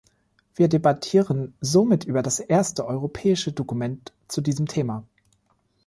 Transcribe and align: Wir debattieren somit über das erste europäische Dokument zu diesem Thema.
Wir 0.55 0.67
debattieren 0.67 1.53
somit 1.61 2.05
über 2.05 2.23
das 2.23 2.39
erste 2.39 2.87
europäische 2.87 3.51
Dokument 3.51 4.13
zu 4.27 4.41
diesem 4.41 4.65
Thema. 4.67 5.03